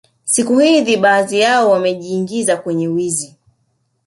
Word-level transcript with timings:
Siku 0.23 0.57
hzi 0.59 0.97
baadhi 0.97 1.39
yao 1.39 1.69
wamejiingiza 1.71 2.57
kwenye 2.57 2.87
wizi 2.87 3.35